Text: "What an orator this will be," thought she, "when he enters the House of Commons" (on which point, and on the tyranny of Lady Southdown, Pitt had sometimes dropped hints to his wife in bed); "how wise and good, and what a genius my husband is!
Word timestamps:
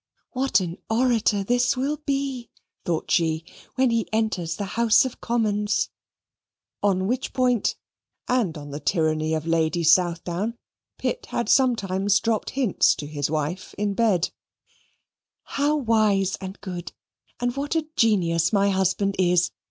"What 0.31 0.59
an 0.61 0.79
orator 0.89 1.43
this 1.43 1.77
will 1.77 1.97
be," 2.07 2.49
thought 2.85 3.11
she, 3.11 3.45
"when 3.75 3.91
he 3.91 4.09
enters 4.11 4.55
the 4.55 4.63
House 4.73 5.05
of 5.05 5.21
Commons" 5.21 5.89
(on 6.81 7.05
which 7.05 7.33
point, 7.33 7.75
and 8.27 8.57
on 8.57 8.71
the 8.71 8.79
tyranny 8.79 9.35
of 9.35 9.45
Lady 9.45 9.83
Southdown, 9.83 10.57
Pitt 10.97 11.27
had 11.27 11.49
sometimes 11.49 12.19
dropped 12.19 12.49
hints 12.57 12.95
to 12.95 13.05
his 13.05 13.29
wife 13.29 13.75
in 13.77 13.93
bed); 13.93 14.31
"how 15.43 15.75
wise 15.75 16.35
and 16.41 16.59
good, 16.61 16.93
and 17.39 17.55
what 17.55 17.75
a 17.75 17.85
genius 17.95 18.51
my 18.51 18.69
husband 18.71 19.15
is! 19.19 19.51